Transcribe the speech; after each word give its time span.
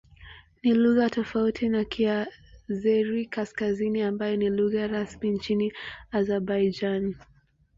Ni 0.63 0.73
lugha 0.73 1.09
tofauti 1.09 1.69
na 1.69 1.85
Kiazeri-Kaskazini 1.85 4.01
ambayo 4.01 4.35
ni 4.35 4.49
lugha 4.49 4.87
rasmi 4.87 5.29
nchini 5.31 5.73
Azerbaijan. 6.11 7.15